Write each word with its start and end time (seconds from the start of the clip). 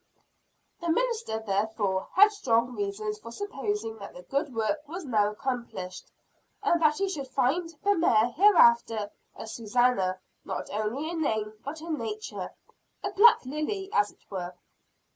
The 0.79 0.89
minister 0.89 1.37
therefore 1.37 2.07
had 2.15 2.31
strong 2.31 2.75
reasons 2.75 3.19
for 3.19 3.31
supposing 3.31 3.99
that 3.99 4.15
the 4.15 4.23
good 4.23 4.51
work 4.51 4.79
was 4.87 5.05
now 5.05 5.29
accomplished; 5.29 6.09
and 6.63 6.81
that 6.81 6.97
he 6.97 7.07
should 7.07 7.27
find 7.27 7.69
the 7.83 7.95
mare 7.95 8.29
hereafter 8.29 9.11
a 9.35 9.45
Susannah 9.45 10.17
not 10.43 10.71
only 10.71 11.11
in 11.11 11.21
name 11.21 11.53
but 11.63 11.81
in 11.81 11.99
nature 11.99 12.49
a 13.03 13.11
black 13.11 13.45
lily, 13.45 13.91
as 13.93 14.11
it 14.11 14.25
were. 14.31 14.55